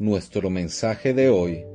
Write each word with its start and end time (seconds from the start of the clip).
Nuestro 0.00 0.48
mensaje 0.48 1.12
de 1.12 1.28
hoy 1.28 1.66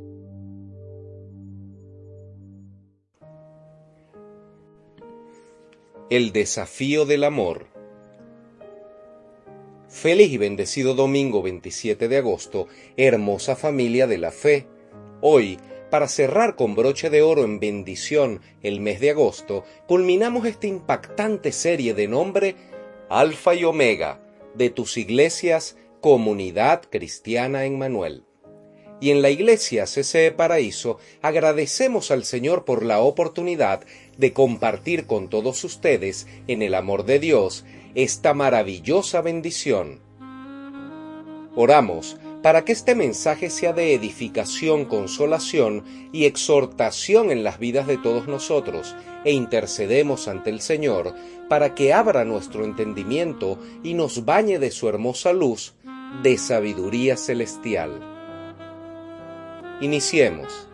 El 6.10 6.32
desafío 6.32 7.06
del 7.06 7.24
amor. 7.24 7.68
Feliz 9.88 10.32
y 10.32 10.40
bendecido 10.40 10.96
domingo 10.96 11.44
27 11.44 12.08
de 12.08 12.18
agosto, 12.18 12.68
hermosa 12.98 13.56
familia 13.56 14.08
de 14.08 14.18
la 14.18 14.32
fe. 14.32 14.66
Hoy, 15.22 15.60
para 15.92 16.08
cerrar 16.08 16.56
con 16.56 16.74
broche 16.74 17.12
de 17.12 17.22
oro 17.22 17.44
en 17.44 17.60
bendición 17.60 18.42
el 18.64 18.80
mes 18.80 19.00
de 19.02 19.12
agosto, 19.12 19.66
culminamos 19.88 20.48
esta 20.48 20.66
impactante 20.66 21.52
serie 21.52 21.94
de 21.94 22.08
nombre 22.08 22.56
Alfa 23.08 23.54
y 23.54 23.66
Omega 23.66 24.20
de 24.56 24.72
tus 24.72 24.98
iglesias 24.98 25.78
Comunidad 26.06 26.84
Cristiana 26.92 27.66
en 27.66 27.80
Manuel. 27.80 28.25
Y 29.02 29.12
en 29.12 29.22
la 29.22 29.30
iglesia 29.30 29.86
CCE 29.86 30.32
Paraíso 30.32 31.00
agradecemos 31.22 32.12
al 32.12 32.24
Señor 32.24 32.64
por 32.64 32.84
la 32.84 33.00
oportunidad 33.00 33.82
de 34.18 34.32
compartir 34.32 35.06
con 35.06 35.30
todos 35.30 35.64
ustedes, 35.64 36.28
en 36.48 36.62
el 36.62 36.74
amor 36.76 37.06
de 37.06 37.20
Dios, 37.20 37.66
esta 37.94 38.34
maravillosa 38.34 39.22
bendición. 39.22 40.00
Oramos 41.56 42.18
para 42.42 42.64
que 42.64 42.74
este 42.74 42.94
mensaje 42.94 43.50
sea 43.50 43.74
de 43.74 43.94
edificación, 43.94 44.86
consolación 44.86 45.84
y 46.14 46.26
exhortación 46.26 47.32
en 47.32 47.44
las 47.44 47.58
vidas 47.60 47.88
de 47.88 47.98
todos 47.98 48.28
nosotros, 48.28 48.96
e 49.24 49.32
intercedemos 49.32 50.28
ante 50.28 50.52
el 50.52 50.62
Señor 50.62 51.16
para 51.50 51.74
que 51.74 51.92
abra 51.92 52.24
nuestro 52.24 52.64
entendimiento 52.64 53.58
y 53.84 53.96
nos 53.96 54.26
bañe 54.26 54.60
de 54.60 54.72
su 54.72 54.88
hermosa 54.88 55.34
luz 55.34 55.74
de 56.22 56.38
sabiduría 56.38 57.18
celestial. 57.18 58.15
Iniciemos. 59.82 60.70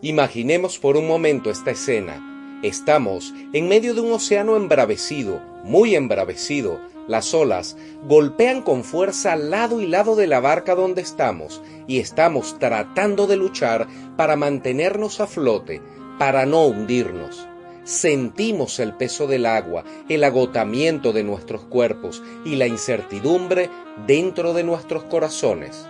Imaginemos 0.00 0.78
por 0.78 0.96
un 0.96 1.08
momento 1.08 1.50
esta 1.50 1.72
escena. 1.72 2.60
Estamos 2.62 3.34
en 3.52 3.66
medio 3.66 3.94
de 3.94 4.00
un 4.00 4.12
océano 4.12 4.54
embravecido, 4.54 5.40
muy 5.64 5.96
embravecido. 5.96 6.78
Las 7.08 7.34
olas 7.34 7.76
golpean 8.06 8.62
con 8.62 8.84
fuerza 8.84 9.34
lado 9.34 9.80
y 9.80 9.88
lado 9.88 10.14
de 10.14 10.28
la 10.28 10.38
barca 10.38 10.76
donde 10.76 11.02
estamos 11.02 11.60
y 11.88 11.98
estamos 11.98 12.60
tratando 12.60 13.26
de 13.26 13.36
luchar 13.36 13.88
para 14.16 14.36
mantenernos 14.36 15.20
a 15.20 15.26
flote, 15.26 15.82
para 16.16 16.46
no 16.46 16.64
hundirnos. 16.66 17.44
Sentimos 17.82 18.78
el 18.78 18.94
peso 18.94 19.26
del 19.26 19.46
agua, 19.46 19.82
el 20.08 20.22
agotamiento 20.22 21.12
de 21.12 21.24
nuestros 21.24 21.64
cuerpos 21.64 22.22
y 22.44 22.54
la 22.54 22.68
incertidumbre 22.68 23.68
dentro 24.06 24.54
de 24.54 24.62
nuestros 24.62 25.02
corazones. 25.04 25.88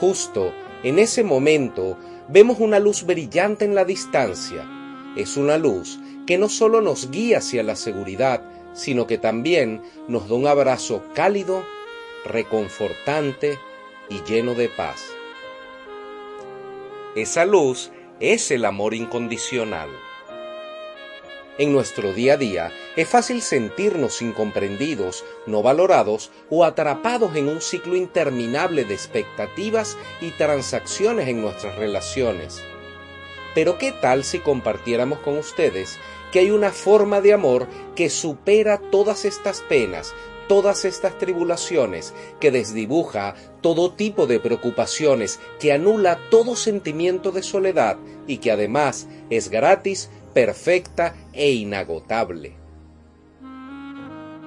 Justo 0.00 0.52
en 0.82 0.98
ese 0.98 1.24
momento 1.24 1.98
vemos 2.28 2.60
una 2.60 2.78
luz 2.78 3.04
brillante 3.04 3.64
en 3.64 3.74
la 3.74 3.84
distancia. 3.84 4.64
Es 5.16 5.36
una 5.36 5.56
luz 5.58 5.98
que 6.26 6.38
no 6.38 6.48
solo 6.48 6.80
nos 6.80 7.10
guía 7.10 7.38
hacia 7.38 7.62
la 7.62 7.76
seguridad, 7.76 8.42
sino 8.74 9.06
que 9.06 9.16
también 9.16 9.82
nos 10.06 10.28
da 10.28 10.34
un 10.34 10.46
abrazo 10.46 11.02
cálido, 11.14 11.64
reconfortante 12.26 13.58
y 14.10 14.22
lleno 14.30 14.54
de 14.54 14.68
paz. 14.68 15.02
Esa 17.14 17.46
luz 17.46 17.90
es 18.20 18.50
el 18.50 18.66
amor 18.66 18.92
incondicional. 18.92 19.88
En 21.58 21.72
nuestro 21.72 22.12
día 22.12 22.34
a 22.34 22.36
día 22.36 22.72
es 22.96 23.08
fácil 23.08 23.40
sentirnos 23.40 24.20
incomprendidos, 24.20 25.24
no 25.46 25.62
valorados 25.62 26.30
o 26.50 26.64
atrapados 26.64 27.34
en 27.34 27.48
un 27.48 27.62
ciclo 27.62 27.96
interminable 27.96 28.84
de 28.84 28.92
expectativas 28.92 29.96
y 30.20 30.32
transacciones 30.32 31.28
en 31.28 31.40
nuestras 31.40 31.76
relaciones. 31.76 32.62
Pero 33.54 33.78
¿qué 33.78 33.92
tal 33.92 34.22
si 34.22 34.40
compartiéramos 34.40 35.20
con 35.20 35.38
ustedes 35.38 35.98
que 36.30 36.40
hay 36.40 36.50
una 36.50 36.72
forma 36.72 37.22
de 37.22 37.32
amor 37.32 37.66
que 37.94 38.10
supera 38.10 38.76
todas 38.76 39.24
estas 39.24 39.62
penas, 39.62 40.12
todas 40.48 40.84
estas 40.84 41.16
tribulaciones, 41.16 42.12
que 42.38 42.50
desdibuja 42.50 43.34
todo 43.62 43.94
tipo 43.94 44.26
de 44.26 44.40
preocupaciones, 44.40 45.40
que 45.58 45.72
anula 45.72 46.20
todo 46.30 46.54
sentimiento 46.54 47.32
de 47.32 47.42
soledad 47.42 47.96
y 48.26 48.38
que 48.38 48.50
además 48.50 49.06
es 49.30 49.48
gratis 49.48 50.10
perfecta 50.36 51.14
e 51.32 51.50
inagotable. 51.50 52.52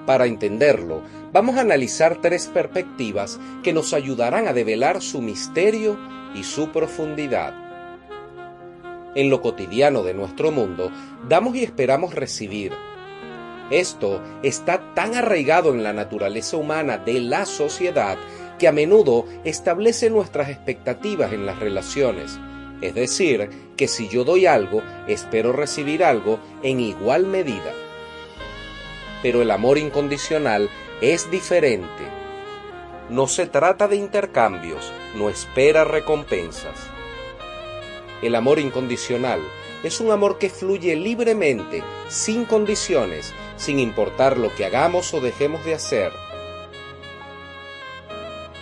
Para 0.06 0.28
entenderlo, 0.28 1.02
vamos 1.34 1.58
a 1.58 1.62
analizar 1.62 2.22
tres 2.22 2.46
perspectivas 2.46 3.40
que 3.64 3.74
nos 3.74 3.96
ayudarán 3.96 4.48
a 4.48 4.54
develar 4.54 5.02
su 5.02 5.20
misterio 5.20 5.98
y 6.36 6.44
su 6.44 6.72
profundidad. 6.72 7.56
En 9.16 9.32
lo 9.32 9.42
cotidiano 9.42 10.04
de 10.04 10.14
nuestro 10.14 10.52
mundo, 10.52 10.92
damos 11.28 11.56
y 11.56 11.64
esperamos 11.64 12.14
recibir. 12.14 12.72
Esto 13.72 14.22
está 14.44 14.94
tan 14.94 15.16
arraigado 15.16 15.74
en 15.74 15.82
la 15.82 15.92
naturaleza 15.92 16.58
humana 16.58 17.00
de 17.00 17.20
la 17.20 17.48
sociedad 17.48 18.20
que 18.60 18.68
a 18.68 18.72
menudo 18.72 19.26
establece 19.44 20.12
nuestras 20.12 20.50
expectativas 20.50 21.34
en 21.34 21.48
las 21.48 21.58
relaciones 21.58 22.40
es 22.82 22.96
decir, 22.96 23.50
que 23.76 23.88
si 23.88 24.08
yo 24.08 24.24
doy 24.24 24.46
algo, 24.46 24.82
espero 25.08 25.52
recibir 25.52 26.04
algo 26.04 26.40
en 26.64 26.80
igual 26.80 27.26
medida. 27.26 27.74
Pero 29.22 29.42
el 29.42 29.52
amor 29.52 29.78
incondicional 29.78 30.70
es 31.02 31.30
diferente. 31.30 32.08
No 33.10 33.28
se 33.28 33.48
trata 33.48 33.88
de 33.88 33.96
intercambios, 33.96 34.92
no 35.16 35.30
espera 35.30 35.84
recompensas. 35.84 36.78
El 38.22 38.36
amor 38.36 38.60
incondicional 38.60 39.42
es 39.84 40.00
un 40.00 40.12
amor 40.12 40.38
que 40.38 40.50
fluye 40.50 40.96
libremente, 40.96 41.84
sin 42.10 42.46
condiciones, 42.46 43.34
sin 43.58 43.80
importar 43.80 44.38
lo 44.38 44.54
que 44.56 44.66
hagamos 44.66 45.14
o 45.14 45.22
dejemos 45.22 45.64
de 45.66 45.74
hacer. 45.74 46.12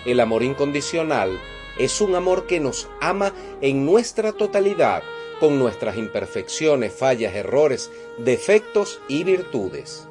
El 0.06 0.20
amor 0.20 0.44
incondicional 0.44 1.40
es 1.80 2.02
un 2.02 2.16
amor 2.16 2.48
que 2.48 2.60
nos 2.60 2.88
ama 3.02 3.34
en 3.62 3.86
nuestra 3.86 4.34
totalidad, 4.34 5.04
con 5.40 5.60
nuestras 5.60 5.98
imperfecciones, 5.98 6.94
fallas, 6.94 7.36
errores, 7.36 7.92
defectos 8.18 9.00
y 9.08 9.24
virtudes. 9.24 10.08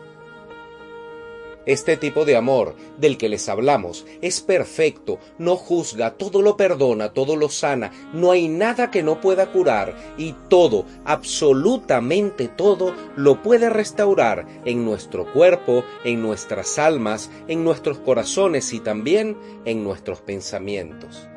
Este 1.67 1.97
tipo 1.97 2.25
de 2.25 2.37
amor 2.37 2.77
del 2.97 3.19
que 3.19 3.29
les 3.29 3.49
hablamos 3.49 4.07
es 4.23 4.41
perfecto, 4.41 5.19
no 5.37 5.57
juzga, 5.57 6.13
todo 6.13 6.41
lo 6.41 6.57
perdona, 6.57 7.13
todo 7.13 7.35
lo 7.35 7.49
sana, 7.49 7.91
no 8.13 8.31
hay 8.31 8.47
nada 8.47 8.93
que 8.93 9.03
no 9.03 9.21
pueda 9.21 9.51
curar 9.51 9.97
y 10.17 10.33
todo, 10.49 10.85
absolutamente 11.05 12.47
todo, 12.47 12.95
lo 13.17 13.43
puede 13.43 13.69
restaurar 13.69 14.47
en 14.65 14.85
nuestro 14.85 15.33
cuerpo, 15.33 15.83
en 16.05 16.23
nuestras 16.23 16.79
almas, 16.79 17.33
en 17.49 17.65
nuestros 17.65 17.99
corazones 17.99 18.73
y 18.73 18.79
también 18.79 19.37
en 19.65 19.83
nuestros 19.83 20.21
pensamientos 20.21 21.29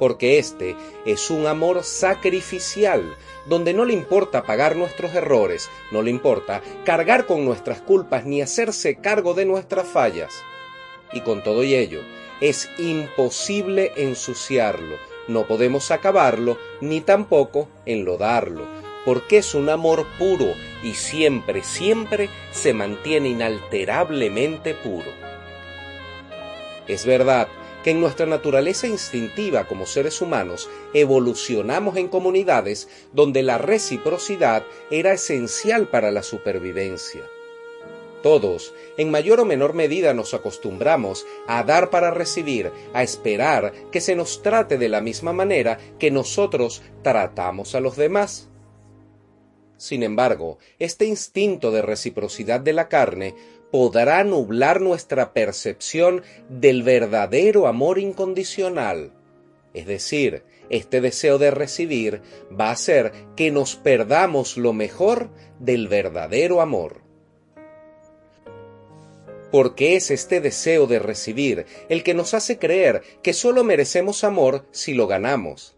porque 0.00 0.38
este 0.38 0.76
es 1.04 1.30
un 1.30 1.46
amor 1.46 1.84
sacrificial, 1.84 3.14
donde 3.46 3.74
no 3.74 3.84
le 3.84 3.92
importa 3.92 4.42
pagar 4.42 4.74
nuestros 4.74 5.14
errores, 5.14 5.68
no 5.92 6.00
le 6.00 6.10
importa 6.10 6.62
cargar 6.84 7.26
con 7.26 7.44
nuestras 7.44 7.82
culpas 7.82 8.24
ni 8.24 8.40
hacerse 8.40 8.96
cargo 8.96 9.34
de 9.34 9.44
nuestras 9.44 9.86
fallas. 9.86 10.32
Y 11.12 11.20
con 11.20 11.44
todo 11.44 11.62
y 11.62 11.74
ello, 11.74 12.00
es 12.40 12.70
imposible 12.78 13.92
ensuciarlo, 13.96 14.96
no 15.28 15.46
podemos 15.46 15.90
acabarlo 15.90 16.56
ni 16.80 17.02
tampoco 17.02 17.68
enlodarlo, 17.84 18.66
porque 19.04 19.36
es 19.36 19.54
un 19.54 19.68
amor 19.68 20.06
puro 20.18 20.54
y 20.82 20.94
siempre, 20.94 21.62
siempre 21.62 22.30
se 22.52 22.72
mantiene 22.72 23.28
inalterablemente 23.28 24.72
puro. 24.72 25.10
Es 26.88 27.04
verdad 27.04 27.48
que 27.82 27.90
en 27.90 28.00
nuestra 28.00 28.26
naturaleza 28.26 28.86
instintiva 28.86 29.66
como 29.66 29.86
seres 29.86 30.20
humanos 30.20 30.68
evolucionamos 30.94 31.96
en 31.96 32.08
comunidades 32.08 32.88
donde 33.12 33.42
la 33.42 33.58
reciprocidad 33.58 34.64
era 34.90 35.12
esencial 35.12 35.88
para 35.88 36.10
la 36.10 36.22
supervivencia. 36.22 37.22
Todos, 38.22 38.74
en 38.98 39.10
mayor 39.10 39.40
o 39.40 39.46
menor 39.46 39.72
medida, 39.72 40.12
nos 40.12 40.34
acostumbramos 40.34 41.26
a 41.46 41.62
dar 41.62 41.88
para 41.88 42.10
recibir, 42.10 42.70
a 42.92 43.02
esperar 43.02 43.72
que 43.90 44.02
se 44.02 44.14
nos 44.14 44.42
trate 44.42 44.76
de 44.76 44.90
la 44.90 45.00
misma 45.00 45.32
manera 45.32 45.78
que 45.98 46.10
nosotros 46.10 46.82
tratamos 47.02 47.74
a 47.74 47.80
los 47.80 47.96
demás. 47.96 48.50
Sin 49.78 50.02
embargo, 50.02 50.58
este 50.78 51.06
instinto 51.06 51.70
de 51.70 51.80
reciprocidad 51.80 52.60
de 52.60 52.74
la 52.74 52.88
carne 52.88 53.34
podrá 53.70 54.24
nublar 54.24 54.80
nuestra 54.80 55.32
percepción 55.32 56.22
del 56.48 56.82
verdadero 56.82 57.66
amor 57.66 57.98
incondicional. 57.98 59.12
Es 59.74 59.86
decir, 59.86 60.42
este 60.68 61.00
deseo 61.00 61.38
de 61.38 61.50
recibir 61.50 62.22
va 62.58 62.68
a 62.68 62.72
hacer 62.72 63.12
que 63.36 63.50
nos 63.50 63.76
perdamos 63.76 64.56
lo 64.56 64.72
mejor 64.72 65.30
del 65.58 65.88
verdadero 65.88 66.60
amor 66.60 67.10
porque 69.50 69.96
es 69.96 70.10
este 70.10 70.40
deseo 70.40 70.86
de 70.86 70.98
recibir 70.98 71.66
el 71.88 72.02
que 72.02 72.14
nos 72.14 72.34
hace 72.34 72.58
creer 72.58 73.02
que 73.22 73.32
solo 73.32 73.64
merecemos 73.64 74.24
amor 74.24 74.66
si 74.70 74.94
lo 74.94 75.06
ganamos. 75.06 75.76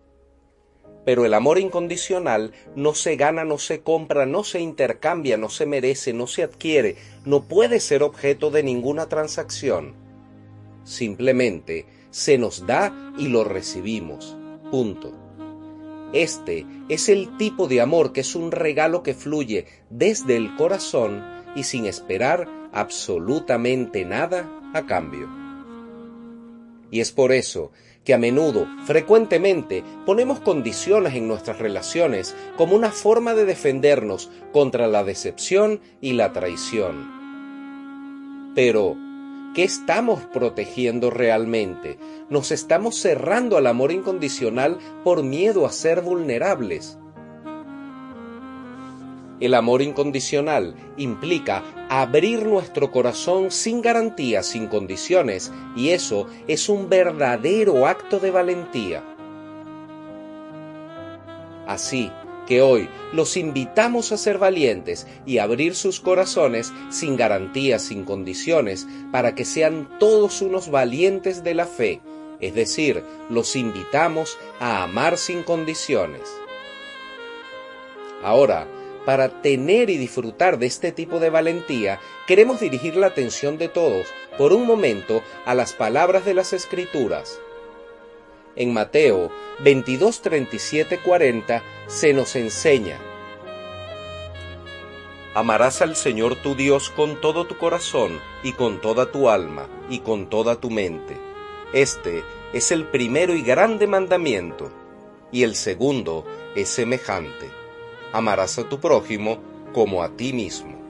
Pero 1.04 1.24
el 1.24 1.34
amor 1.34 1.58
incondicional 1.58 2.52
no 2.76 2.94
se 2.94 3.16
gana, 3.16 3.44
no 3.44 3.58
se 3.58 3.80
compra, 3.80 4.24
no 4.26 4.44
se 4.44 4.60
intercambia, 4.60 5.36
no 5.36 5.48
se 5.48 5.66
merece, 5.66 6.12
no 6.12 6.26
se 6.26 6.44
adquiere, 6.44 6.96
no 7.24 7.44
puede 7.44 7.80
ser 7.80 8.02
objeto 8.02 8.50
de 8.50 8.62
ninguna 8.62 9.08
transacción. 9.08 9.94
Simplemente 10.84 11.86
se 12.10 12.38
nos 12.38 12.66
da 12.66 13.12
y 13.18 13.28
lo 13.28 13.42
recibimos. 13.44 14.36
Punto. 14.70 15.12
Este 16.12 16.66
es 16.88 17.08
el 17.08 17.36
tipo 17.36 17.68
de 17.68 17.80
amor 17.80 18.12
que 18.12 18.20
es 18.20 18.34
un 18.34 18.52
regalo 18.52 19.02
que 19.02 19.14
fluye 19.14 19.66
desde 19.90 20.36
el 20.36 20.54
corazón 20.56 21.24
y 21.56 21.64
sin 21.64 21.86
esperar 21.86 22.48
absolutamente 22.72 24.04
nada 24.04 24.50
a 24.74 24.86
cambio. 24.86 25.28
Y 26.90 27.00
es 27.00 27.12
por 27.12 27.32
eso 27.32 27.72
que 28.04 28.14
a 28.14 28.18
menudo, 28.18 28.66
frecuentemente, 28.84 29.84
ponemos 30.04 30.40
condiciones 30.40 31.14
en 31.14 31.28
nuestras 31.28 31.58
relaciones 31.58 32.34
como 32.56 32.74
una 32.74 32.90
forma 32.90 33.34
de 33.34 33.44
defendernos 33.44 34.30
contra 34.52 34.88
la 34.88 35.04
decepción 35.04 35.80
y 36.00 36.14
la 36.14 36.32
traición. 36.32 37.10
Pero, 38.54 38.96
¿qué 39.54 39.64
estamos 39.64 40.22
protegiendo 40.32 41.10
realmente? 41.10 41.98
¿Nos 42.28 42.50
estamos 42.50 42.96
cerrando 42.96 43.56
al 43.56 43.66
amor 43.66 43.92
incondicional 43.92 44.78
por 45.04 45.22
miedo 45.22 45.66
a 45.66 45.72
ser 45.72 46.02
vulnerables? 46.02 46.98
El 49.42 49.54
amor 49.54 49.82
incondicional 49.82 50.76
implica 50.96 51.64
abrir 51.88 52.46
nuestro 52.46 52.92
corazón 52.92 53.50
sin 53.50 53.82
garantías, 53.82 54.46
sin 54.46 54.68
condiciones, 54.68 55.50
y 55.74 55.88
eso 55.88 56.28
es 56.46 56.68
un 56.68 56.88
verdadero 56.88 57.88
acto 57.88 58.20
de 58.20 58.30
valentía. 58.30 59.02
Así 61.66 62.12
que 62.46 62.62
hoy 62.62 62.88
los 63.12 63.36
invitamos 63.36 64.12
a 64.12 64.16
ser 64.16 64.38
valientes 64.38 65.08
y 65.26 65.38
abrir 65.38 65.74
sus 65.74 65.98
corazones 65.98 66.72
sin 66.90 67.16
garantías, 67.16 67.82
sin 67.82 68.04
condiciones, 68.04 68.86
para 69.10 69.34
que 69.34 69.44
sean 69.44 69.88
todos 69.98 70.40
unos 70.40 70.70
valientes 70.70 71.42
de 71.42 71.54
la 71.56 71.66
fe, 71.66 72.00
es 72.38 72.54
decir, 72.54 73.02
los 73.28 73.56
invitamos 73.56 74.38
a 74.60 74.84
amar 74.84 75.18
sin 75.18 75.42
condiciones. 75.42 76.30
Ahora, 78.22 78.68
para 79.04 79.42
tener 79.42 79.90
y 79.90 79.96
disfrutar 79.96 80.58
de 80.58 80.66
este 80.66 80.92
tipo 80.92 81.18
de 81.18 81.30
valentía, 81.30 82.00
queremos 82.26 82.60
dirigir 82.60 82.96
la 82.96 83.08
atención 83.08 83.58
de 83.58 83.68
todos 83.68 84.06
por 84.38 84.52
un 84.52 84.66
momento 84.66 85.22
a 85.44 85.54
las 85.54 85.72
palabras 85.72 86.24
de 86.24 86.34
las 86.34 86.52
Escrituras. 86.52 87.40
En 88.54 88.72
Mateo 88.72 89.30
22, 89.60 90.22
37, 90.22 90.98
40 90.98 91.62
se 91.86 92.12
nos 92.12 92.36
enseña, 92.36 92.98
Amarás 95.34 95.80
al 95.80 95.96
Señor 95.96 96.36
tu 96.36 96.54
Dios 96.54 96.90
con 96.90 97.18
todo 97.18 97.46
tu 97.46 97.56
corazón 97.56 98.20
y 98.42 98.52
con 98.52 98.82
toda 98.82 99.10
tu 99.10 99.30
alma 99.30 99.66
y 99.88 100.00
con 100.00 100.28
toda 100.28 100.56
tu 100.56 100.68
mente. 100.68 101.16
Este 101.72 102.22
es 102.52 102.70
el 102.70 102.84
primero 102.84 103.34
y 103.34 103.40
grande 103.40 103.86
mandamiento, 103.86 104.70
y 105.30 105.44
el 105.44 105.56
segundo 105.56 106.26
es 106.54 106.68
semejante 106.68 107.61
amarás 108.12 108.58
a 108.58 108.68
tu 108.68 108.80
prójimo 108.80 109.38
como 109.72 110.02
a 110.02 110.10
ti 110.16 110.32
mismo. 110.32 110.82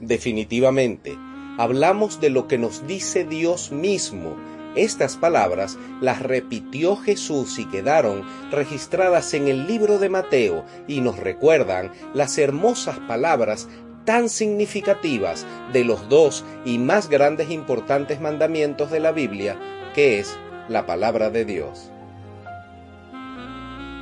Definitivamente, 0.00 1.18
hablamos 1.58 2.20
de 2.20 2.30
lo 2.30 2.46
que 2.46 2.58
nos 2.58 2.86
dice 2.86 3.24
Dios 3.24 3.72
mismo. 3.72 4.36
Estas 4.76 5.16
palabras 5.16 5.76
las 6.00 6.22
repitió 6.22 6.94
Jesús 6.96 7.58
y 7.58 7.64
quedaron 7.64 8.22
registradas 8.50 9.34
en 9.34 9.48
el 9.48 9.66
libro 9.66 9.98
de 9.98 10.08
Mateo 10.08 10.64
y 10.86 11.00
nos 11.00 11.18
recuerdan 11.18 11.90
las 12.14 12.38
hermosas 12.38 12.98
palabras 13.08 13.68
tan 14.04 14.28
significativas 14.28 15.44
de 15.72 15.84
los 15.84 16.08
dos 16.08 16.44
y 16.64 16.78
más 16.78 17.08
grandes 17.08 17.50
e 17.50 17.54
importantes 17.54 18.20
mandamientos 18.20 18.90
de 18.90 19.00
la 19.00 19.12
Biblia, 19.12 19.58
que 19.94 20.20
es 20.20 20.36
la 20.68 20.86
palabra 20.86 21.30
de 21.30 21.44
Dios. 21.44 21.90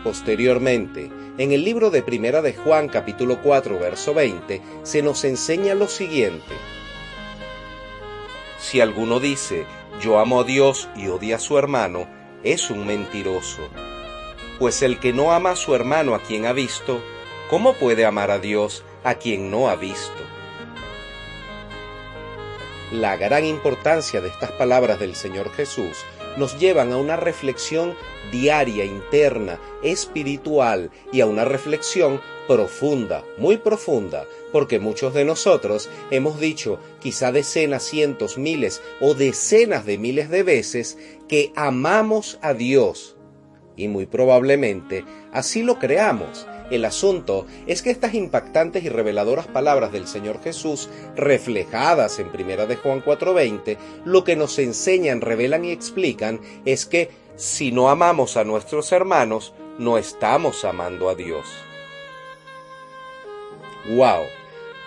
Posteriormente, 0.06 1.10
en 1.36 1.50
el 1.50 1.64
libro 1.64 1.90
de 1.90 2.00
Primera 2.00 2.40
de 2.40 2.54
Juan 2.54 2.88
capítulo 2.88 3.42
4 3.42 3.76
verso 3.80 4.14
20, 4.14 4.62
se 4.84 5.02
nos 5.02 5.24
enseña 5.24 5.74
lo 5.74 5.88
siguiente. 5.88 6.54
Si 8.60 8.80
alguno 8.80 9.18
dice, 9.18 9.66
yo 10.00 10.20
amo 10.20 10.42
a 10.42 10.44
Dios 10.44 10.88
y 10.94 11.08
odia 11.08 11.36
a 11.36 11.40
su 11.40 11.58
hermano, 11.58 12.06
es 12.44 12.70
un 12.70 12.86
mentiroso. 12.86 13.68
Pues 14.60 14.80
el 14.82 15.00
que 15.00 15.12
no 15.12 15.32
ama 15.32 15.50
a 15.50 15.56
su 15.56 15.74
hermano 15.74 16.14
a 16.14 16.22
quien 16.22 16.46
ha 16.46 16.52
visto, 16.52 17.02
¿cómo 17.50 17.72
puede 17.72 18.06
amar 18.06 18.30
a 18.30 18.38
Dios 18.38 18.84
a 19.02 19.16
quien 19.16 19.50
no 19.50 19.68
ha 19.68 19.74
visto? 19.74 20.22
La 22.92 23.16
gran 23.16 23.44
importancia 23.44 24.20
de 24.20 24.28
estas 24.28 24.52
palabras 24.52 25.00
del 25.00 25.16
Señor 25.16 25.50
Jesús 25.50 26.04
nos 26.36 26.58
llevan 26.58 26.92
a 26.92 26.96
una 26.96 27.16
reflexión 27.16 27.94
diaria, 28.32 28.84
interna, 28.84 29.60
espiritual 29.82 30.90
y 31.12 31.20
a 31.20 31.26
una 31.26 31.44
reflexión 31.44 32.20
profunda, 32.46 33.24
muy 33.38 33.56
profunda, 33.56 34.26
porque 34.52 34.78
muchos 34.78 35.14
de 35.14 35.24
nosotros 35.24 35.88
hemos 36.10 36.38
dicho 36.38 36.78
quizá 37.00 37.32
decenas, 37.32 37.82
cientos, 37.82 38.38
miles 38.38 38.82
o 39.00 39.14
decenas 39.14 39.84
de 39.84 39.98
miles 39.98 40.30
de 40.30 40.42
veces 40.42 40.98
que 41.28 41.52
amamos 41.56 42.38
a 42.42 42.54
Dios. 42.54 43.16
Y 43.76 43.88
muy 43.88 44.06
probablemente 44.06 45.04
así 45.32 45.62
lo 45.62 45.78
creamos 45.78 46.46
el 46.70 46.84
asunto 46.84 47.46
es 47.66 47.82
que 47.82 47.90
estas 47.90 48.14
impactantes 48.14 48.82
y 48.84 48.88
reveladoras 48.88 49.46
palabras 49.46 49.92
del 49.92 50.06
Señor 50.06 50.42
Jesús, 50.42 50.88
reflejadas 51.14 52.18
en 52.18 52.30
Primera 52.30 52.66
de 52.66 52.76
Juan 52.76 53.02
4:20, 53.02 53.78
lo 54.04 54.24
que 54.24 54.36
nos 54.36 54.58
enseñan, 54.58 55.20
revelan 55.20 55.64
y 55.64 55.70
explican 55.70 56.40
es 56.64 56.86
que 56.86 57.10
si 57.36 57.70
no 57.70 57.90
amamos 57.90 58.36
a 58.36 58.44
nuestros 58.44 58.92
hermanos, 58.92 59.52
no 59.78 59.98
estamos 59.98 60.64
amando 60.64 61.08
a 61.08 61.14
Dios. 61.14 61.46
¡Wow! 63.90 64.24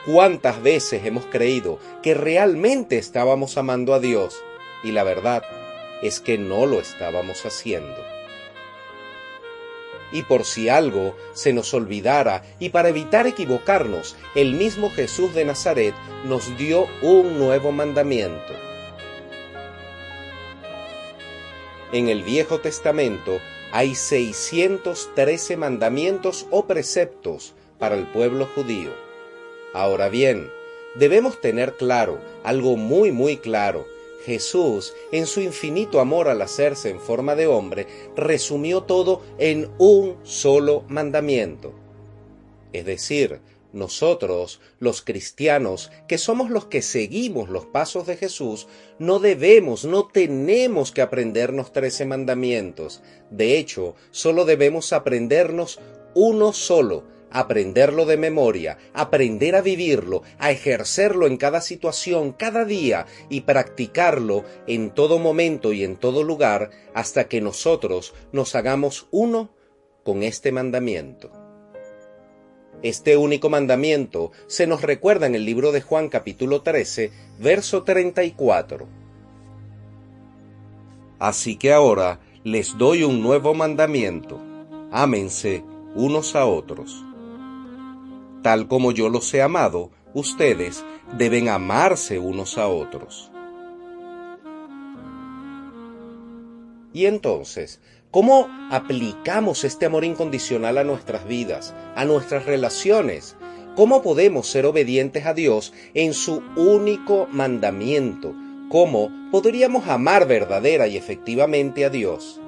¿Cuántas 0.05 0.61
veces 0.61 1.05
hemos 1.05 1.25
creído 1.25 1.79
que 2.01 2.13
realmente 2.13 2.97
estábamos 2.97 3.57
amando 3.57 3.93
a 3.93 3.99
Dios? 3.99 4.41
Y 4.83 4.91
la 4.91 5.03
verdad 5.03 5.43
es 6.01 6.19
que 6.19 6.37
no 6.37 6.65
lo 6.65 6.79
estábamos 6.79 7.45
haciendo 7.45 8.18
y 10.11 10.23
por 10.23 10.45
si 10.45 10.69
algo 10.69 11.15
se 11.33 11.53
nos 11.53 11.73
olvidara 11.73 12.43
y 12.59 12.69
para 12.69 12.89
evitar 12.89 13.27
equivocarnos, 13.27 14.15
el 14.35 14.53
mismo 14.53 14.89
Jesús 14.89 15.33
de 15.33 15.45
Nazaret 15.45 15.93
nos 16.25 16.57
dio 16.57 16.87
un 17.01 17.39
nuevo 17.39 17.71
mandamiento. 17.71 18.53
En 21.91 22.07
el 22.07 22.23
Viejo 22.23 22.59
Testamento 22.59 23.39
hay 23.71 23.95
613 23.95 25.57
mandamientos 25.57 26.45
o 26.51 26.65
preceptos 26.65 27.53
para 27.79 27.95
el 27.95 28.07
pueblo 28.07 28.47
judío. 28.53 28.91
Ahora 29.73 30.09
bien, 30.09 30.51
debemos 30.95 31.39
tener 31.41 31.73
claro, 31.77 32.19
algo 32.43 32.77
muy 32.77 33.11
muy 33.11 33.37
claro, 33.37 33.85
Jesús, 34.25 34.93
en 35.11 35.25
su 35.25 35.41
infinito 35.41 35.99
amor 35.99 36.27
al 36.27 36.41
hacerse 36.41 36.89
en 36.89 36.99
forma 36.99 37.35
de 37.35 37.47
hombre, 37.47 37.87
resumió 38.15 38.83
todo 38.83 39.21
en 39.37 39.69
un 39.77 40.17
solo 40.23 40.83
mandamiento. 40.87 41.73
Es 42.73 42.85
decir, 42.85 43.41
nosotros, 43.71 44.61
los 44.79 45.03
cristianos, 45.03 45.91
que 46.07 46.17
somos 46.17 46.49
los 46.49 46.65
que 46.65 46.81
seguimos 46.81 47.49
los 47.49 47.65
pasos 47.65 48.07
de 48.07 48.17
Jesús, 48.17 48.67
no 48.97 49.19
debemos, 49.19 49.85
no 49.85 50.07
tenemos 50.07 50.91
que 50.91 51.01
aprendernos 51.01 51.71
trece 51.71 52.05
mandamientos. 52.05 53.01
De 53.29 53.57
hecho, 53.59 53.95
solo 54.09 54.45
debemos 54.45 54.91
aprendernos 54.91 55.79
uno 56.15 56.51
solo, 56.51 57.03
aprenderlo 57.31 58.05
de 58.05 58.17
memoria, 58.17 58.77
aprender 58.93 59.55
a 59.55 59.61
vivirlo, 59.61 60.23
a 60.37 60.51
ejercerlo 60.51 61.27
en 61.27 61.37
cada 61.37 61.61
situación, 61.61 62.33
cada 62.33 62.65
día 62.65 63.05
y 63.29 63.41
practicarlo 63.41 64.43
en 64.67 64.91
todo 64.91 65.19
momento 65.19 65.73
y 65.73 65.83
en 65.83 65.95
todo 65.95 66.23
lugar 66.23 66.71
hasta 66.93 67.27
que 67.27 67.41
nosotros 67.41 68.13
nos 68.31 68.55
hagamos 68.55 69.07
uno 69.11 69.49
con 70.03 70.23
este 70.23 70.51
mandamiento. 70.51 71.31
Este 72.81 73.17
único 73.17 73.49
mandamiento 73.49 74.31
se 74.47 74.65
nos 74.65 74.81
recuerda 74.81 75.27
en 75.27 75.35
el 75.35 75.45
libro 75.45 75.73
de 75.73 75.81
Juan 75.81 76.07
capítulo 76.07 76.61
13, 76.61 77.11
verso 77.37 77.83
34. 77.83 78.87
Así 81.19 81.57
que 81.57 81.73
ahora 81.73 82.21
les 82.45 82.77
doy 82.77 83.03
un 83.03 83.21
nuevo 83.21 83.53
mandamiento. 83.53 84.39
Ámense 84.91 85.61
unos 85.93 86.35
a 86.35 86.45
otros. 86.45 87.03
Tal 88.41 88.67
como 88.67 88.91
yo 88.91 89.09
los 89.09 89.33
he 89.33 89.41
amado, 89.41 89.91
ustedes 90.13 90.83
deben 91.17 91.49
amarse 91.49 92.19
unos 92.19 92.57
a 92.57 92.67
otros. 92.67 93.31
Y 96.93 97.05
entonces, 97.05 97.81
¿cómo 98.11 98.47
aplicamos 98.71 99.63
este 99.63 99.85
amor 99.85 100.03
incondicional 100.05 100.77
a 100.77 100.83
nuestras 100.83 101.27
vidas, 101.27 101.75
a 101.95 102.05
nuestras 102.05 102.45
relaciones? 102.45 103.35
¿Cómo 103.75 104.01
podemos 104.01 104.47
ser 104.47 104.65
obedientes 104.65 105.25
a 105.25 105.33
Dios 105.33 105.73
en 105.93 106.13
su 106.13 106.41
único 106.55 107.27
mandamiento? 107.31 108.33
¿Cómo 108.69 109.11
podríamos 109.31 109.87
amar 109.87 110.27
verdadera 110.27 110.87
y 110.87 110.97
efectivamente 110.97 111.85
a 111.85 111.89
Dios? 111.89 112.41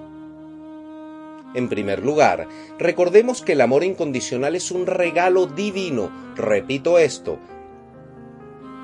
En 1.53 1.67
primer 1.67 2.03
lugar, 2.03 2.47
recordemos 2.79 3.41
que 3.41 3.53
el 3.53 3.61
amor 3.61 3.83
incondicional 3.83 4.55
es 4.55 4.71
un 4.71 4.85
regalo 4.85 5.47
divino. 5.47 6.09
Repito 6.35 6.97
esto. 6.97 7.39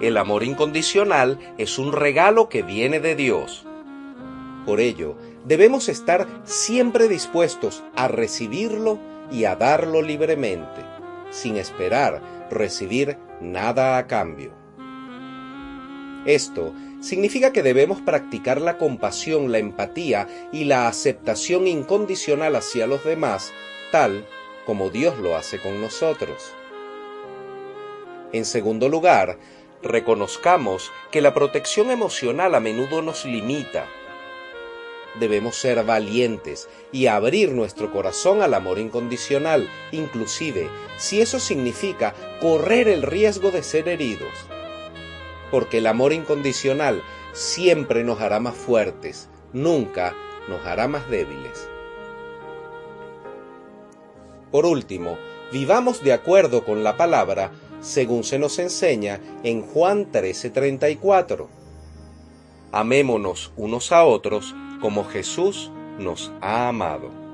El 0.02 0.18
amor 0.18 0.44
incondicional 0.44 1.40
es 1.58 1.80
un 1.80 1.92
regalo 1.92 2.50
que 2.50 2.64
viene 2.64 3.00
de 3.00 3.16
Dios. 3.16 3.66
Por 4.66 4.82
ello, 4.82 5.16
debemos 5.46 5.88
estar 5.88 6.28
siempre 6.44 7.08
dispuestos 7.08 7.84
a 7.96 8.10
recibirlo 8.10 9.00
y 9.32 9.46
a 9.46 9.56
darlo 9.56 10.02
libremente, 10.02 10.82
sin 11.32 11.56
esperar 11.56 12.22
recibir 12.52 13.18
nada 13.42 13.98
a 13.98 14.08
cambio. 14.08 14.52
Esto 16.26 16.74
significa 17.00 17.54
que 17.54 17.64
debemos 17.64 18.02
practicar 18.02 18.62
la 18.62 18.78
compasión, 18.78 19.52
la 19.52 19.60
empatía 19.60 20.28
y 20.52 20.64
la 20.64 20.88
aceptación 20.88 21.68
incondicional 21.68 22.56
hacia 22.56 22.88
los 22.88 23.04
demás, 23.04 23.54
tal 23.92 24.28
como 24.66 24.90
Dios 24.90 25.18
lo 25.20 25.36
hace 25.36 25.60
con 25.60 25.80
nosotros. 25.80 26.52
En 28.34 28.46
segundo 28.46 28.90
lugar, 28.90 29.38
reconozcamos 29.82 30.92
que 31.12 31.22
la 31.22 31.34
protección 31.34 31.92
emocional 31.92 32.56
a 32.56 32.60
menudo 32.60 33.02
nos 33.02 33.26
limita. 33.26 33.88
Debemos 35.20 35.56
ser 35.56 35.84
valientes 35.84 36.68
y 36.92 37.08
abrir 37.08 37.52
nuestro 37.52 37.92
corazón 37.92 38.42
al 38.42 38.54
amor 38.54 38.78
incondicional, 38.78 39.70
inclusive 39.92 40.70
si 40.98 41.22
eso 41.22 41.40
significa 41.40 42.14
correr 42.42 42.88
el 42.88 43.04
riesgo 43.04 43.50
de 43.50 43.64
ser 43.64 43.88
heridos 43.88 44.30
porque 45.52 45.80
el 45.80 45.88
amor 45.88 46.14
incondicional 46.14 47.04
siempre 47.34 48.04
nos 48.04 48.22
hará 48.22 48.40
más 48.40 48.56
fuertes, 48.56 49.30
nunca 49.54 50.16
nos 50.48 50.66
hará 50.66 50.88
más 50.88 51.10
débiles. 51.10 51.70
Por 54.52 54.66
último, 54.66 55.18
vivamos 55.52 56.04
de 56.04 56.14
acuerdo 56.14 56.64
con 56.64 56.84
la 56.84 56.98
palabra 56.98 57.52
según 57.82 58.24
se 58.24 58.40
nos 58.40 58.60
enseña 58.60 59.20
en 59.44 59.62
Juan 59.62 60.12
13:34. 60.12 61.48
Amémonos 62.72 63.52
unos 63.56 63.92
a 63.92 64.04
otros 64.04 64.56
como 64.82 65.06
Jesús 65.06 65.72
nos 66.00 66.32
ha 66.42 66.68
amado. 66.70 67.27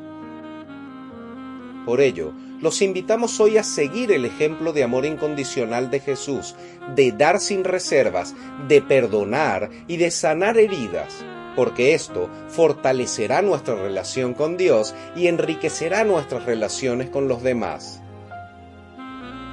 Por 1.86 2.00
ello, 2.00 2.32
los 2.62 2.82
invitamos 2.82 3.42
hoy 3.42 3.58
a 3.58 3.64
seguir 3.64 4.14
el 4.14 4.24
ejemplo 4.24 4.72
de 4.72 4.84
amor 4.84 5.06
incondicional 5.06 5.92
de 5.92 6.00
Jesús, 6.00 6.56
de 6.96 7.12
dar 7.12 7.42
sin 7.42 7.66
reservas, 7.66 8.36
de 8.70 8.82
perdonar 8.82 9.70
y 9.88 9.98
de 9.98 10.10
sanar 10.10 10.58
heridas, 10.58 11.26
porque 11.58 11.94
esto 11.94 12.30
fortalecerá 12.48 13.42
nuestra 13.42 13.76
relación 13.76 14.34
con 14.34 14.56
Dios 14.56 14.96
y 15.14 15.28
enriquecerá 15.28 16.06
nuestras 16.06 16.46
relaciones 16.46 17.10
con 17.10 17.28
los 17.28 17.44
demás. 17.44 18.02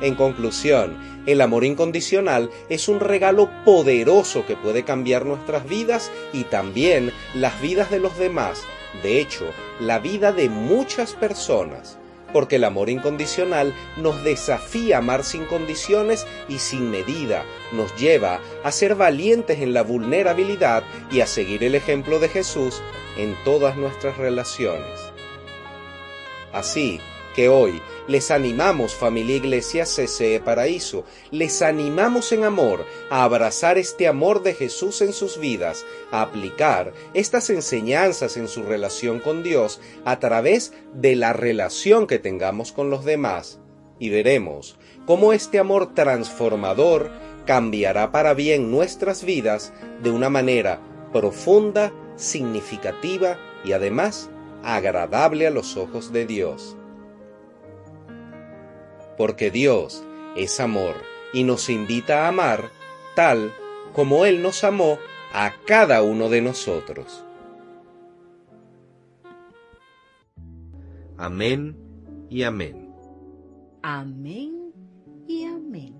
En 0.00 0.14
conclusión, 0.14 0.96
el 1.26 1.40
amor 1.40 1.64
incondicional 1.64 2.48
es 2.68 2.88
un 2.88 3.00
regalo 3.00 3.50
poderoso 3.64 4.46
que 4.46 4.56
puede 4.56 4.84
cambiar 4.84 5.26
nuestras 5.26 5.68
vidas 5.68 6.12
y 6.32 6.44
también 6.44 7.10
las 7.34 7.60
vidas 7.60 7.90
de 7.90 7.98
los 7.98 8.16
demás, 8.18 8.62
de 9.02 9.20
hecho, 9.20 9.46
la 9.80 9.98
vida 9.98 10.32
de 10.32 10.48
muchas 10.48 11.12
personas 11.12 11.99
porque 12.32 12.56
el 12.56 12.64
amor 12.64 12.90
incondicional 12.90 13.74
nos 13.96 14.22
desafía 14.24 14.96
a 14.96 14.98
amar 14.98 15.24
sin 15.24 15.44
condiciones 15.44 16.26
y 16.48 16.58
sin 16.58 16.90
medida, 16.90 17.44
nos 17.72 17.94
lleva 17.96 18.40
a 18.64 18.72
ser 18.72 18.94
valientes 18.94 19.60
en 19.60 19.72
la 19.72 19.82
vulnerabilidad 19.82 20.82
y 21.10 21.20
a 21.20 21.26
seguir 21.26 21.64
el 21.64 21.74
ejemplo 21.74 22.18
de 22.18 22.28
Jesús 22.28 22.82
en 23.16 23.36
todas 23.44 23.76
nuestras 23.76 24.16
relaciones. 24.16 24.98
Así, 26.52 27.00
que 27.34 27.48
hoy 27.48 27.80
les 28.08 28.30
animamos 28.30 28.94
familia 28.94 29.36
Iglesia 29.36 29.84
CCE 29.84 30.40
Paraíso, 30.40 31.04
les 31.30 31.62
animamos 31.62 32.32
en 32.32 32.44
amor 32.44 32.84
a 33.08 33.24
abrazar 33.24 33.78
este 33.78 34.08
amor 34.08 34.42
de 34.42 34.54
Jesús 34.54 35.00
en 35.00 35.12
sus 35.12 35.38
vidas, 35.38 35.84
a 36.10 36.22
aplicar 36.22 36.92
estas 37.14 37.50
enseñanzas 37.50 38.36
en 38.36 38.48
su 38.48 38.62
relación 38.62 39.20
con 39.20 39.42
Dios 39.42 39.80
a 40.04 40.18
través 40.18 40.72
de 40.94 41.16
la 41.16 41.32
relación 41.32 42.06
que 42.06 42.18
tengamos 42.18 42.72
con 42.72 42.90
los 42.90 43.04
demás. 43.04 43.60
Y 43.98 44.08
veremos 44.10 44.78
cómo 45.06 45.32
este 45.32 45.58
amor 45.58 45.94
transformador 45.94 47.10
cambiará 47.46 48.12
para 48.12 48.34
bien 48.34 48.70
nuestras 48.70 49.24
vidas 49.24 49.72
de 50.02 50.10
una 50.10 50.30
manera 50.30 50.80
profunda, 51.12 51.92
significativa 52.16 53.38
y 53.64 53.72
además 53.72 54.30
agradable 54.62 55.46
a 55.46 55.50
los 55.50 55.76
ojos 55.76 56.12
de 56.12 56.26
Dios 56.26 56.76
porque 59.20 59.50
Dios 59.50 60.02
es 60.34 60.60
amor 60.60 60.94
y 61.34 61.44
nos 61.44 61.68
invita 61.68 62.24
a 62.24 62.28
amar 62.28 62.70
tal 63.14 63.52
como 63.92 64.24
Él 64.24 64.40
nos 64.40 64.64
amó 64.64 64.96
a 65.34 65.52
cada 65.66 66.02
uno 66.02 66.30
de 66.30 66.40
nosotros. 66.40 67.22
Amén 71.18 71.76
y 72.30 72.44
amén. 72.44 72.94
Amén 73.82 74.72
y 75.28 75.44
amén. 75.44 75.99